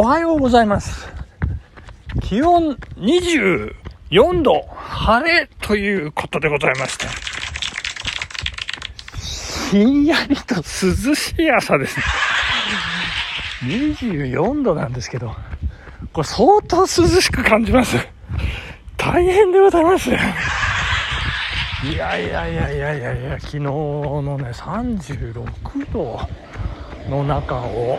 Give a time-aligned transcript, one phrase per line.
[0.00, 1.08] おはようございます。
[2.22, 7.06] 気温24度、晴れということでございまして。
[9.72, 12.04] ひんやりと涼しい朝ですね。
[13.64, 15.34] 24度なんですけど、
[16.12, 17.96] これ相当涼しく感じます。
[18.96, 20.10] 大変でございます。
[20.10, 20.14] い
[21.96, 26.20] やいやいやいやいやいや、昨日のね、36度
[27.10, 27.98] の中を、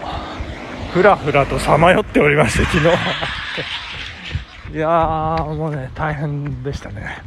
[0.93, 2.87] ふらふらとさまよっておりまして、昨日。
[4.73, 7.21] いやー、もうね、大変でしたね。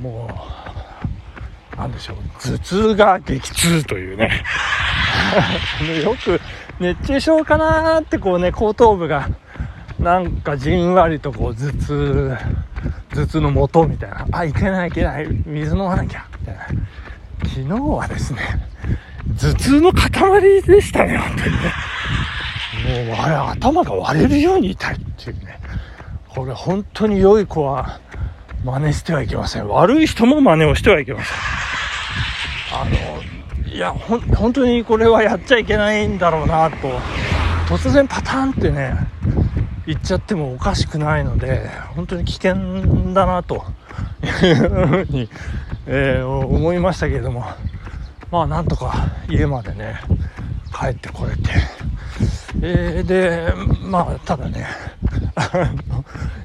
[0.00, 0.28] も
[1.74, 4.42] う、なんでしょう、頭痛が激痛というね。
[6.02, 6.40] よく、
[6.80, 9.28] 熱中症かなーってこうね、後頭部が、
[10.00, 12.36] なんかじんわりとこう頭痛、
[13.14, 14.26] 頭痛の元みたいな。
[14.32, 16.62] あ、いけないいけない、水飲まなきゃ、みたいな。
[17.44, 18.40] 昨日はですね、
[19.40, 21.58] 頭痛の塊でしたね、本当にね。
[23.06, 25.60] もうあれ頭が割れるように痛いっていうね。
[26.28, 28.00] これ本当に良い子は
[28.64, 29.68] 真似してはいけません。
[29.68, 31.36] 悪い人も真似をしてはいけません。
[32.80, 32.84] あ
[33.64, 36.76] のいやほ本当にこれはやっちゃいけないんだろうなと。
[37.68, 38.94] 突然パターンってね
[39.86, 43.64] 言っちゃってもおかしくないので本当に危険だなと。
[44.42, 45.28] いうふうに、
[45.86, 47.44] えー思いましたけれども。
[48.30, 48.94] まあなんとか
[49.28, 50.00] 家までね
[50.72, 51.77] 帰ってこれて。
[52.60, 54.66] えー、で、まあ、ただね、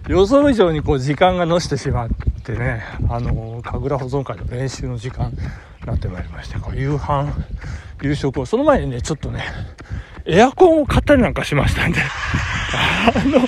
[0.07, 2.09] 予想以上にこう時間がのしてしまっ
[2.43, 5.37] てね、あの、神楽保存会の練習の時間に
[5.85, 7.33] なってまいりまして、こう夕飯、
[8.01, 9.43] 夕食を、その前にね、ちょっとね、
[10.25, 13.47] エアコンを買ったりなんかしましたんで、あの、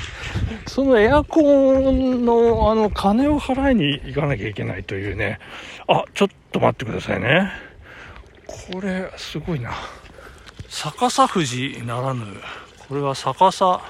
[0.67, 5.39] そのエアコンの、あの、金を払いに行かなきゃいけないというね、
[5.87, 7.51] あ、ちょっと待ってくださいね。
[8.71, 9.71] これ、すごいな。
[10.69, 12.25] 逆さ富士ならぬ、
[12.87, 13.81] これは逆さ、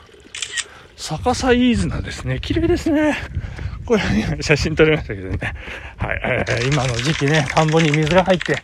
[0.95, 2.39] 逆さイーズナですね。
[2.39, 3.15] 綺麗ですね。
[3.85, 4.01] これ、
[4.41, 5.37] 写真撮りましたけどね。
[5.97, 8.63] はい、えー今の時期ね、田んぼに水が入って、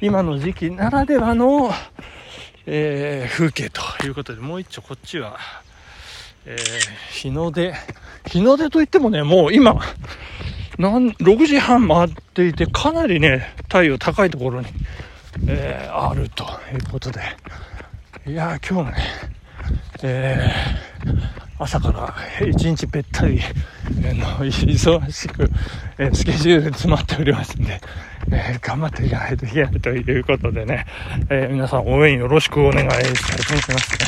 [0.00, 1.72] 今の時期ならではの、
[2.66, 5.38] えー風景ということで、もう一丁こっちは、
[6.46, 6.58] えー
[7.12, 7.74] 日の出、
[8.26, 9.78] 日の出といってもね、もう今、
[10.78, 14.68] なん6時半回っていて、かなりね、太陽高いところに、
[15.46, 17.20] えーあるということで、
[18.26, 19.04] いやー、今日もね、
[20.02, 22.14] えー朝から
[22.46, 23.38] 一日べったり、
[24.02, 25.50] えーの忙しく、
[25.98, 27.80] えースケジュール詰まっておりますんで、
[28.32, 30.86] えー頑張っていかないといけないということでね、
[31.28, 34.06] えー皆さん応援よろしくお願いしたいと思いますね。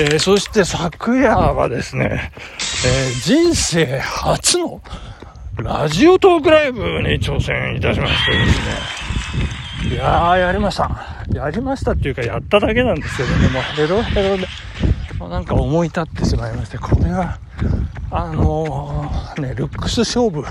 [0.00, 2.32] えーそして昨夜はですね、
[2.84, 4.82] えー人生初の
[5.58, 8.64] ラジオトークライブに挑戦いたしましてですね、
[9.90, 10.90] いやー、やりました。
[11.34, 14.46] やりましたっていうか、やっただけなんですけどね、もうヘロヘロで、
[15.18, 17.38] もうなんか思い立ってしまいまして、これは、
[18.10, 20.44] あのーね、ルックス勝負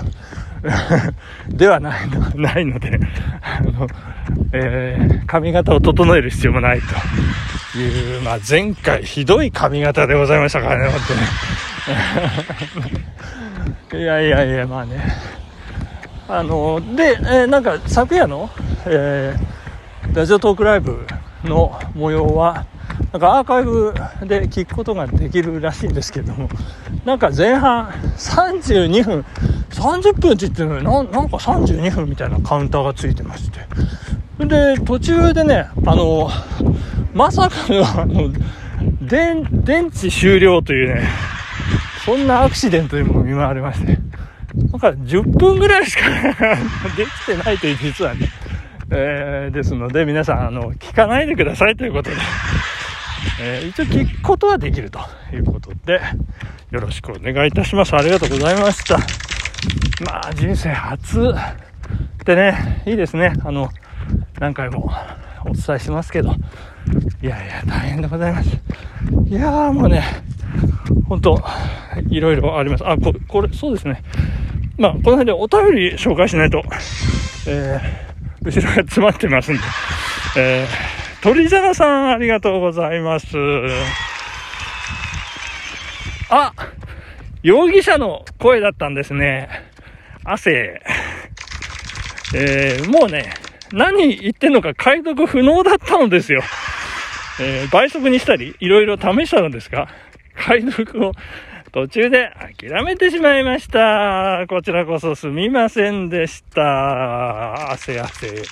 [1.48, 2.98] ではないのないので、
[3.42, 3.86] あの、
[4.52, 6.80] えー髪型を整える必要もない
[7.72, 11.00] という、まあ、前回ひどい髪型でございましたからね、本
[13.90, 14.02] 当に。
[14.02, 15.00] いやいやいや、まあね。
[16.32, 18.48] あの、で、えーなんか昨夜の、
[18.86, 19.52] えー
[20.14, 21.06] ラジオトークライブ
[21.44, 22.66] の模様は、
[23.12, 23.94] なんかアーカイブ
[24.26, 26.50] で聞くことができるらしいんですけども、
[27.06, 27.86] なんか前半
[28.18, 29.24] 32分、
[29.70, 33.60] 30分って言ってるのになんか32分みたいなカウンターがついてまして。
[34.44, 36.28] で、途中でね、あの、
[37.14, 38.30] まさかの、あの、
[39.00, 41.08] 電、電池終了というね、
[42.04, 44.01] そんなアクシデントにも見舞われまして、
[44.54, 46.08] なんか10分ぐらいしか
[46.96, 48.28] できてないという実はね、
[48.90, 52.16] えーですので皆さん、あの、聞かないでくださいということで、
[53.40, 55.00] えー一応聞くことはできると
[55.32, 56.00] いうことで、
[56.70, 57.94] よろしくお願いいたします。
[57.96, 58.98] ありがとうございました。
[60.04, 61.32] まあ、人生初
[62.20, 63.32] ってね、いいですね。
[63.44, 63.70] あの、
[64.38, 64.92] 何回も
[65.44, 66.34] お伝えしてますけど、
[67.22, 68.50] いやいや、大変でございます。
[69.26, 70.02] いやもうね、
[71.08, 71.42] 本当
[72.10, 72.86] いろいろあります。
[72.86, 74.02] あ、ここれ、そうですね。
[74.78, 76.62] まあ、この辺でお便り紹介しないと、
[77.46, 79.60] えー、後ろが詰まってますんで、
[80.38, 83.26] えー、鳥皿さんありがとうございます。
[86.30, 86.52] あ
[87.42, 89.48] 容疑者の声だったんですね。
[90.24, 90.80] 汗。
[92.34, 93.34] えー、もうね、
[93.72, 96.42] 何言ってんのか解読不能だったのですよ。
[97.40, 99.88] えー倍速にしたり、いろいろ試したのですが、
[100.36, 101.12] 解読を
[101.72, 104.44] 途中で諦めてしまいました。
[104.46, 107.72] こちらこそすみませんでした。
[107.72, 108.42] 汗汗という。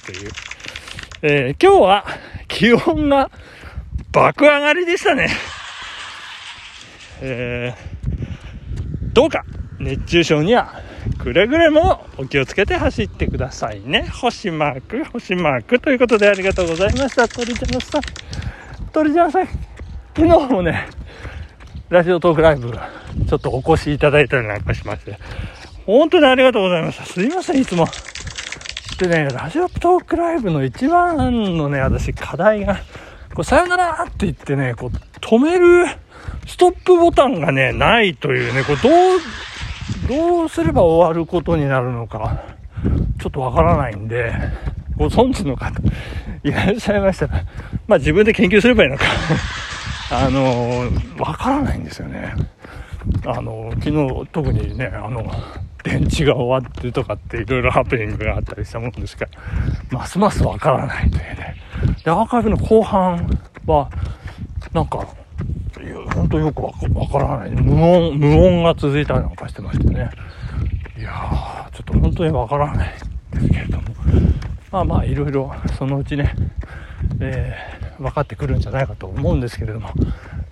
[1.21, 2.05] えー今日は
[2.49, 3.31] 気温が
[4.11, 5.29] 爆上がりでしたね。
[7.21, 9.45] えー、どうか
[9.79, 10.81] 熱中症には
[11.19, 14.09] くれぐれもお気をつけて走ってくださいね。
[14.09, 17.29] 星マーク、星マークということでありがとうございました。
[17.29, 18.03] 鳥ちゃんさん。
[18.93, 19.47] 鳥ちゃんさん、
[20.17, 20.89] 昨日もね、
[21.91, 25.19] ラジオトークライブ、ちょっとお越しいただいたりなんかしまして、
[25.87, 27.05] 本当にありがとうございました。
[27.05, 27.85] すいません、いつも。
[29.01, 31.17] でね、ラジオトークライブの一番
[31.57, 32.77] のね、私、課題が、
[33.35, 35.87] こう、さよならって言ってね、こう、止める、
[36.47, 42.41] ストップボタンがね、ないというね、こう、どう、どうすれば終わることになるのか、
[43.21, 44.33] ちょっとわからないんで、
[44.97, 45.81] ご存知の方
[46.45, 47.43] いらっしゃいましたら、
[47.89, 49.07] まあ自分で研究すればいいのか
[50.13, 52.35] あのわからないんですよね。
[53.27, 55.25] あの昨日特にね、あの、
[55.85, 59.31] 電池が終わってとかっていろいろハプニングがあったりしたものですから、
[59.99, 61.57] ますますわからないというね。
[62.05, 63.89] で、アーカイブの後半は、
[64.73, 65.07] なんか、
[66.15, 66.73] 本当よくわ
[67.09, 67.51] からない。
[67.51, 70.11] 無音、無音が続いたりなんかしてましてね。
[70.99, 73.85] いやー、ちょっと本当にわからないですけれども。
[74.71, 76.35] まあまあ、いろいろそのうちね、
[77.21, 77.70] えー、
[78.01, 79.91] 分かってくるんじゃないかと思うんですけれども。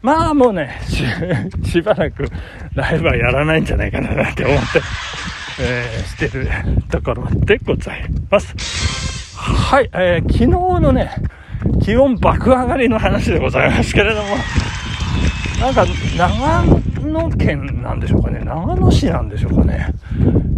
[0.02, 0.80] まあもうね、
[1.64, 2.28] しばらく
[2.74, 4.80] ライブはやらないんじゃないかななんて思って、
[5.60, 6.48] えー、してる
[6.90, 8.54] ところでございます。
[9.38, 11.10] はい、えー、昨日のね、
[11.82, 14.36] 気温爆上がりの話でございますけれども、
[15.60, 15.86] なんか
[16.16, 16.62] 長
[17.02, 19.88] 野県なんでしょうかね、長野市なんでしょうかね、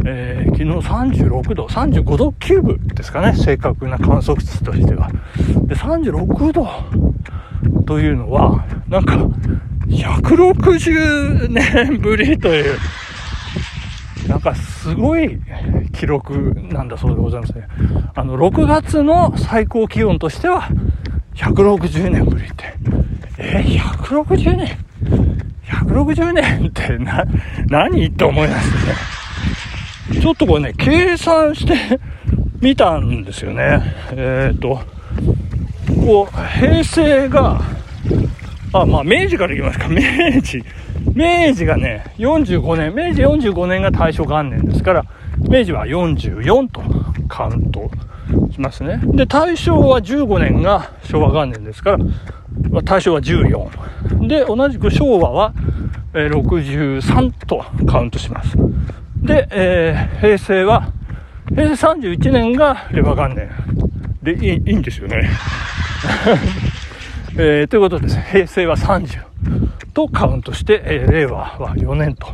[0.04, 5.10] えー、昨日36度、35度9分ですかね、正確な観測値としては。
[5.66, 6.68] で、36度
[7.86, 9.16] というのは、なんか、
[9.88, 12.78] 160年ぶりという、
[14.28, 15.40] なんかすごい
[15.92, 17.66] 記録なんだそうでございますね。
[18.14, 20.68] あの、6月の最高気温としては、
[21.34, 22.74] 160年ぶりって。
[23.38, 24.78] えー、160年
[25.66, 27.24] ？160年ってな、
[27.68, 29.19] 何って思いますね。
[30.18, 32.00] ちょっとこれね、計算して
[32.60, 33.94] みたんですよね。
[34.12, 34.80] えっ、ー、と、
[36.04, 37.60] こう、平成が、
[38.72, 39.88] あ、まあ、明治からいきますか。
[39.88, 40.62] 明治。
[41.14, 45.04] 明治がね、45年、明治45年が大正元年ですから、
[45.48, 46.82] 明治は44と
[47.28, 47.90] カウント
[48.52, 49.00] しますね。
[49.04, 51.98] で、大正は15年が昭和元年ですから、
[52.82, 54.26] 大正は14。
[54.26, 55.54] で、同じく昭和は、
[56.12, 58.56] 63とカウントします。
[59.22, 60.92] で、えー、平成は、
[61.48, 63.50] 平成31年が令和元年。
[64.22, 65.22] で、いいいいんですよね。
[67.36, 68.20] えー、ということです。
[68.20, 69.20] 平成は30
[69.94, 72.26] とカウントして、えー、令和は4年と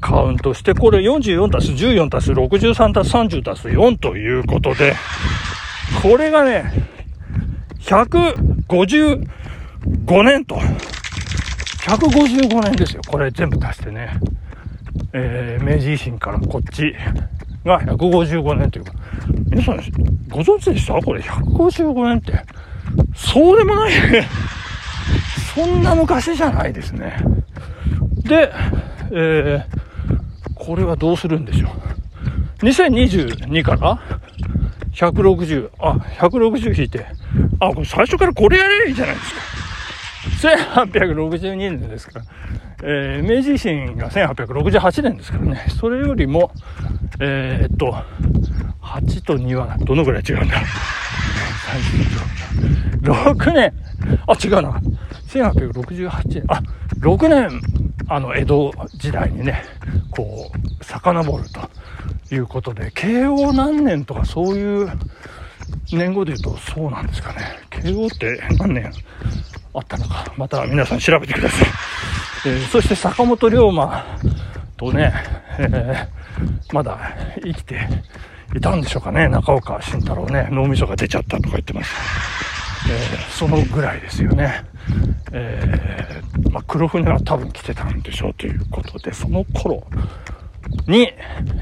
[0.00, 4.94] カウントして、これ44たす14たす63たす30たす4ということで、
[6.02, 6.72] これがね、
[7.80, 10.56] 155年と、
[11.86, 13.02] 155年ですよ。
[13.06, 14.18] これ全部足してね。
[15.12, 16.94] えー、明治維新からこっち
[17.64, 18.92] が155年というか、
[19.50, 19.76] 皆さん
[20.28, 20.94] ご存知でした？
[20.94, 22.44] これ155年って。
[23.14, 23.92] そうでもない
[25.54, 27.16] そんな昔じゃないですね。
[28.24, 28.52] で、
[29.12, 29.64] えー、
[30.54, 31.68] これはどうするんでしょ
[32.62, 32.64] う。
[32.64, 34.00] 2022から
[34.94, 37.06] 160、あ、160引いて、
[37.58, 39.34] あ、これ最初からこれやればいいじゃないです
[40.44, 40.82] か。
[40.84, 42.24] 1862年ですから。
[42.82, 45.66] えー、明治維新が1868年ですからね。
[45.78, 46.52] それよりも、
[47.20, 47.94] えー、っと、
[48.82, 50.62] 8と2はどのぐらい違うんだ
[53.02, 53.72] ？6年
[54.26, 54.80] あ、違うな。
[55.28, 56.62] 1868年、あ、
[57.00, 57.60] 6年、
[58.08, 59.62] あの、江戸時代にね、
[60.10, 61.44] こう、遡る
[62.28, 64.90] ということで、慶応何年とかそういう
[65.92, 67.40] 年号で言うとそうなんですかね。
[67.70, 68.92] 慶応って何年
[69.74, 71.68] あったのか、また皆さん調べてください。
[72.46, 74.04] えー、そして坂本龍馬
[74.76, 75.12] とね、
[75.58, 76.98] えー、まだ
[77.42, 77.88] 生きて
[78.56, 81.94] いたんでしょうかね、中岡慎太郎ね、脳みそが出ちゃったとか言ってます。
[82.90, 84.64] えー、そのぐらいですよね。
[85.32, 89.86] えー、まあ、黒船は多分来てたんでしょうということで、その頃
[90.86, 91.12] に、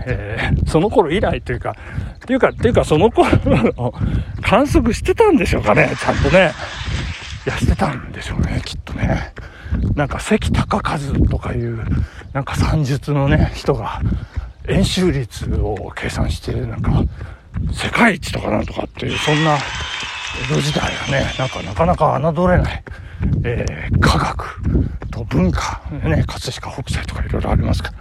[0.06, 1.74] えー、その頃以来というか、
[2.16, 3.94] っていうか、っていうかその頃の
[4.42, 6.52] 観測してたんでしょうかね、ちゃんとね。
[7.46, 9.32] いや、してたんでしょうね、きっとね。
[9.94, 10.98] なんか関高和
[11.30, 11.84] とかいう、
[12.32, 14.00] なんか算術のね、人が、
[14.68, 17.02] 円周率を計算して、なんか、
[17.72, 19.56] 世界一とかなんとかっていう、そんな、
[20.50, 22.82] 江戸時代はね、なんかなかなか侮れない、
[23.44, 24.60] えー、科学
[25.10, 27.98] と文化、ね、葛飾北斎とかいろいろありますから。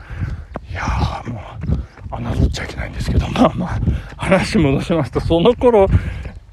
[0.70, 3.80] いやー、もう、侮っちゃいけないんですけど、まあまあ、
[4.18, 5.88] 話戻しますと、その頃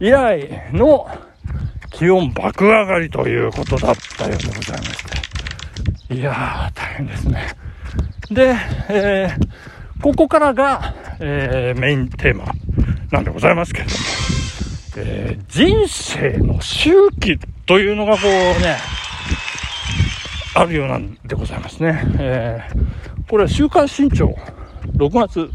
[0.01, 1.09] 以来の
[1.97, 6.15] 気温爆上がりということだったようでございまして。
[6.15, 7.49] いやー、大変ですね。
[8.31, 8.57] で、
[8.89, 12.47] えー、ここからが、えー、メインテーマ
[13.13, 13.97] なんでございますけれども、
[14.97, 18.29] えー、人生の周期というのがこう
[18.61, 18.77] ね、
[20.57, 22.03] あるようなんでございますね。
[22.19, 24.37] えー、これは週刊新潮
[24.97, 25.51] 6月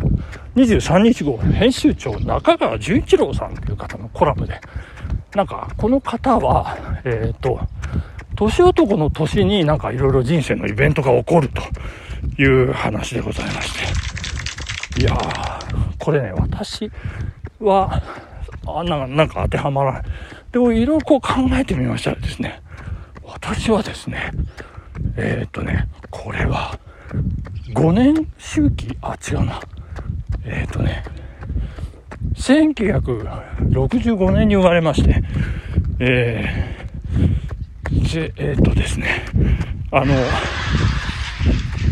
[0.55, 4.60] 23日号編集長中川純一郎さんという方のコラムで、
[5.36, 7.59] なんかこの方は、えっ、ー、と、
[8.36, 11.62] 年男の年になんかいろいろ人生のイベントが起こると
[12.41, 13.74] いう話でございまし
[14.95, 15.01] て。
[15.01, 16.91] いやー、これね、私
[17.59, 18.01] は、
[18.65, 20.03] あなんか、なんか当てはまらない。
[20.51, 22.62] でもいろいろこう考えてみましたらですね、
[23.24, 24.31] 私はですね、
[25.15, 26.79] えー、っとね、これは、
[27.74, 29.59] 5年周期、あ、違うな。
[30.43, 31.03] えー、っとね、
[32.36, 35.24] 1965年に生まれまして、
[36.00, 39.25] えー、えー、っとですね、
[39.91, 40.13] あの、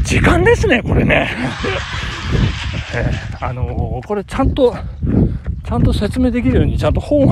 [0.04, 1.30] 時間ですね、これね。
[2.96, 4.76] えー、あのこれちゃんと、
[5.66, 7.30] ちゃんと説明できるように、ちゃんと本を、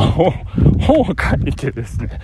[0.82, 1.14] 本を書
[1.48, 2.20] いてですね、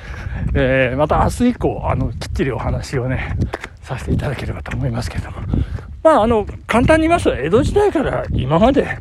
[0.54, 3.38] えー、また明日以降、あの、きっちりお話をね、
[3.82, 5.38] させていただければと思いますけれども。
[6.04, 8.98] まあ、あの、簡単に言いますと、江戸時代から今まで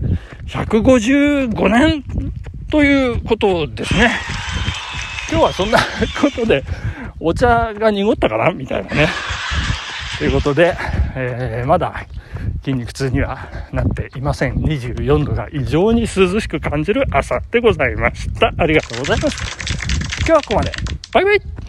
[0.51, 2.05] 155年
[2.71, 4.11] ということですね。
[5.31, 5.79] 今日はそんな
[6.21, 6.65] ことで、
[7.21, 9.09] お茶が濁ったかなみたいなね。
[10.19, 10.77] ということで、
[11.15, 12.05] えー、まだ
[12.65, 14.55] 筋肉痛にはなっていません。
[14.57, 18.53] 24度が異常に涼しく感じる朝でございました。
[18.59, 19.37] ありがとうございます。
[20.19, 20.73] 今日はここまで。
[21.13, 21.60] バイバイ